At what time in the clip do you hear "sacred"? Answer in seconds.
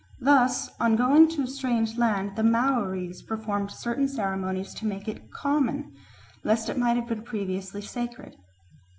7.83-8.35